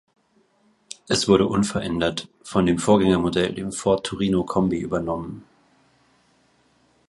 [1.07, 5.43] Es wurde unverändert von dem Vorgängermodell, dem Ford Torino Kombi, übernommen.